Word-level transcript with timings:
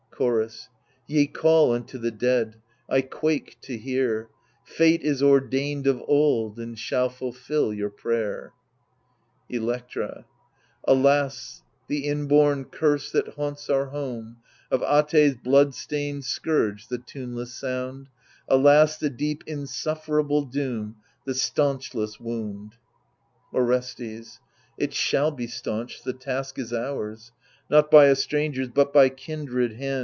Chorus 0.11 0.69
Ye 1.07 1.25
call 1.25 1.71
unto 1.73 1.97
the 1.97 2.11
dead; 2.11 2.57
I 2.87 3.01
quake 3.01 3.57
to 3.63 3.75
hear. 3.75 4.29
Fate 4.63 5.01
is 5.01 5.23
ordained 5.23 5.87
of 5.87 5.99
old, 6.07 6.59
and 6.59 6.77
shall 6.77 7.09
fulfil 7.09 7.73
your 7.73 7.89
prayer. 7.89 8.53
Electra 9.49 10.27
Alas, 10.83 11.63
the 11.87 12.05
inborn 12.05 12.65
curse 12.65 13.11
that 13.13 13.29
haunts 13.29 13.67
our 13.67 13.87
home, 13.87 14.37
Of 14.69 14.81
At^s 14.81 15.41
bloodstained 15.41 16.23
scourge 16.23 16.89
the 16.89 16.99
tuneless 16.99 17.55
sound 17.55 18.07
I 18.47 18.53
Alas, 18.53 18.97
the 18.97 19.09
deep 19.09 19.43
insufferable 19.47 20.43
doom, 20.45 20.97
The 21.25 21.33
stanchless 21.33 22.19
wound 22.19 22.75
I 23.51 23.55
Orestes 23.57 24.39
It 24.77 24.93
shall 24.93 25.31
be 25.31 25.47
stanched, 25.47 26.03
the 26.03 26.13
task 26.13 26.59
is 26.59 26.71
ours,— 26.71 27.31
Not 27.71 27.89
by 27.89 28.05
a 28.05 28.15
stranger's, 28.15 28.67
but 28.69 28.93
by 28.93 29.09
kindred 29.09 29.73
hand. 29.77 29.99